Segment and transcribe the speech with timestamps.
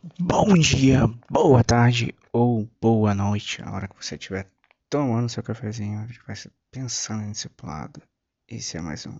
[0.00, 4.48] Bom dia, boa tarde ou boa noite, a hora que você estiver
[4.88, 6.36] tomando seu cafezinho, vai
[6.70, 8.00] pensando em discipulado.
[8.46, 9.18] Esse é mais um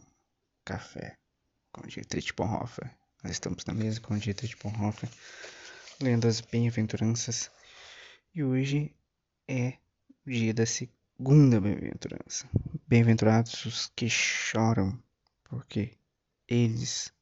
[0.64, 1.18] café
[1.72, 2.96] com Dietrich Bonhoeffer.
[3.24, 5.10] Nós estamos na mesa com Dietrich Bonhoeffer,
[6.00, 7.50] lendo as bem-aventuranças.
[8.32, 8.94] E hoje
[9.48, 9.78] é
[10.24, 12.48] o dia da segunda bem-aventurança.
[12.86, 14.96] Bem-aventurados os que choram,
[15.42, 15.98] porque
[16.46, 17.12] eles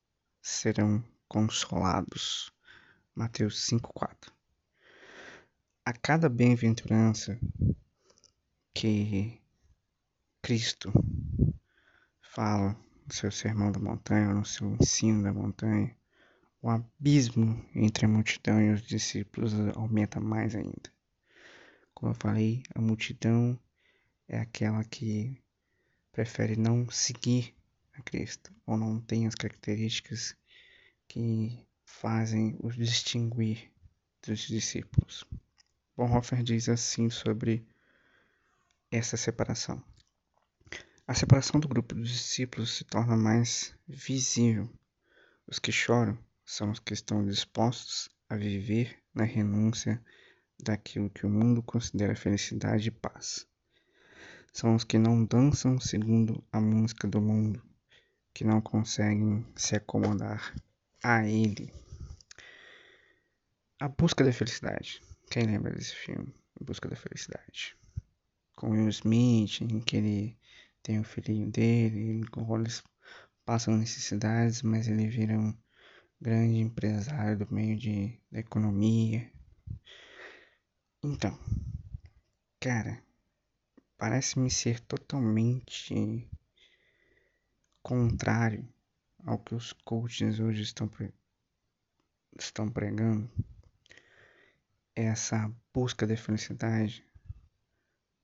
[0.43, 2.55] serão consolados.
[3.19, 4.31] Mateus 5,4
[5.87, 7.41] A cada bem-aventurança
[8.75, 9.41] que
[10.43, 10.93] Cristo
[12.21, 15.97] fala no seu sermão da montanha, no seu ensino da montanha,
[16.61, 20.93] o abismo entre a multidão e os discípulos aumenta mais ainda.
[21.95, 23.59] Como eu falei, a multidão
[24.29, 25.43] é aquela que
[26.13, 27.57] prefere não seguir
[27.95, 30.37] a Cristo ou não tem as características
[31.09, 33.73] que fazem os distinguir
[34.27, 35.25] dos discípulos.
[35.97, 37.67] Bonhoeffer diz assim sobre
[38.91, 39.83] essa separação.
[41.07, 44.69] A separação do grupo dos discípulos se torna mais visível.
[45.47, 50.03] Os que choram são os que estão dispostos a viver na renúncia
[50.59, 53.47] daquilo que o mundo considera felicidade e paz.
[54.53, 57.63] São os que não dançam segundo a música do mundo,
[58.35, 60.53] que não conseguem se acomodar
[61.09, 61.73] a ele.
[63.79, 65.01] A Busca da Felicidade.
[65.31, 66.35] Quem lembra desse filme?
[66.61, 67.77] A Busca da Felicidade.
[68.57, 70.39] Com Will Smith, em que ele
[70.83, 72.25] tem o filhinho dele,
[72.59, 72.83] eles
[73.45, 75.57] passam necessidades, mas ele vira um
[76.21, 79.31] grande empresário do meio de, da economia.
[81.05, 81.39] Então,
[82.59, 83.01] cara,
[83.97, 86.29] parece-me ser totalmente
[87.81, 88.69] contrário
[89.27, 90.89] ao que os coaches hoje estão,
[92.39, 93.29] estão pregando,
[94.95, 97.05] essa busca de felicidade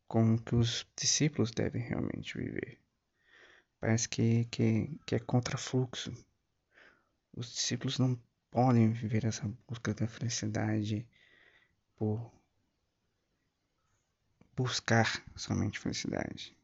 [0.06, 2.78] com que os discípulos devem realmente viver.
[3.80, 6.12] Parece que, que, que é contrafluxo.
[7.34, 8.18] Os discípulos não
[8.50, 11.06] podem viver essa busca da felicidade
[11.96, 12.32] por
[14.54, 16.56] buscar somente felicidade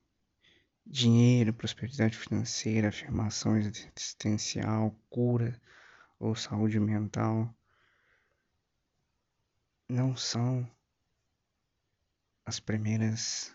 [0.91, 5.61] dinheiro, prosperidade financeira, afirmação existencial, cura
[6.19, 7.55] ou saúde mental
[9.87, 10.69] não são
[12.45, 13.55] as primeiras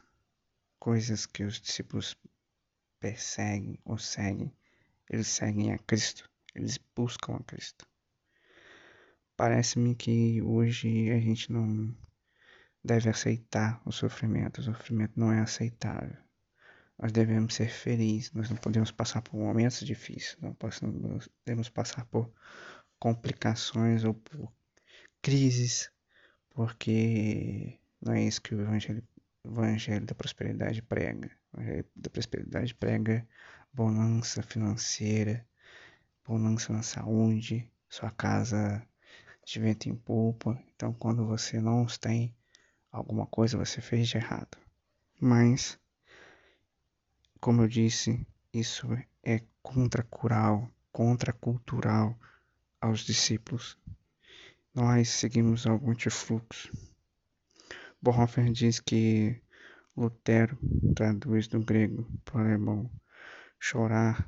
[0.80, 2.16] coisas que os discípulos
[3.00, 4.56] perseguem ou seguem.
[5.10, 7.88] Eles seguem a Cristo, eles buscam a Cristo.
[9.36, 11.96] Parece-me que hoje a gente não
[12.84, 16.23] deve aceitar o sofrimento, o sofrimento não é aceitável.
[16.98, 22.32] Nós devemos ser felizes, nós não podemos passar por momentos difíceis, não podemos passar por
[23.00, 24.52] complicações ou por
[25.22, 25.92] crises,
[26.52, 29.04] porque não é isso que o Evangelho,
[29.44, 31.32] evangelho da Prosperidade prega.
[31.52, 33.28] O Evangelho da Prosperidade prega
[33.74, 35.46] bonança financeira,
[36.26, 38.86] bonança na saúde, sua casa
[39.46, 40.62] de vento em polpa.
[40.76, 42.34] Então, quando você não tem
[42.92, 44.58] alguma coisa, você fez de errado.
[45.20, 45.80] Mas
[47.44, 48.88] como eu disse, isso
[49.22, 52.18] é contracultural, contracultural
[52.80, 53.78] aos discípulos.
[54.74, 56.72] Nós seguimos algum antifluxo.
[58.02, 59.42] Bonhoeffer diz que
[59.94, 60.58] Lutero
[60.96, 62.90] traduz do grego para o alemão
[63.60, 64.26] chorar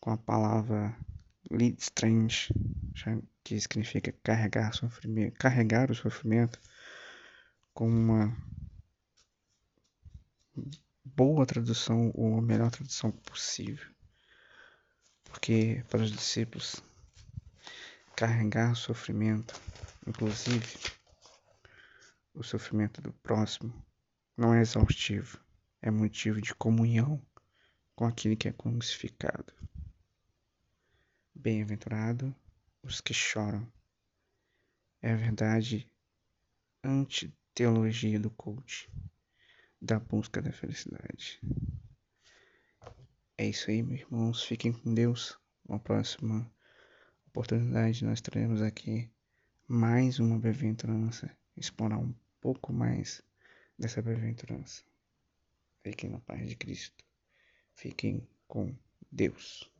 [0.00, 0.96] com a palavra
[1.50, 2.54] Lidstrange,
[3.44, 6.58] que significa carregar sofrimento, carregar o sofrimento
[7.74, 8.34] com uma
[11.16, 13.86] boa tradução ou a melhor tradução possível.
[15.24, 16.82] Porque para os discípulos
[18.16, 19.54] carregar sofrimento,
[20.06, 20.66] inclusive
[22.34, 23.72] o sofrimento do próximo,
[24.36, 25.38] não é exaustivo,
[25.82, 27.20] é motivo de comunhão
[27.94, 29.52] com aquele que é crucificado.
[31.34, 32.34] Bem-aventurado
[32.82, 33.70] os que choram.
[35.02, 35.90] É a verdade
[36.84, 38.90] anti-teologia do coach
[39.80, 41.40] da busca da felicidade.
[43.38, 44.44] É isso aí, meus irmãos.
[44.44, 45.38] Fiquem com Deus.
[45.66, 46.52] Uma próxima
[47.26, 49.10] oportunidade nós teremos aqui
[49.66, 53.22] mais uma bem-aventurança, explorar um pouco mais
[53.78, 54.82] dessa bem-aventurança.
[55.82, 57.04] Fiquem na paz de Cristo.
[57.74, 58.76] Fiquem com
[59.10, 59.70] Deus.